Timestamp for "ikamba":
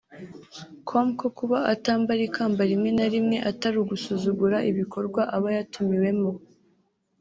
2.29-2.61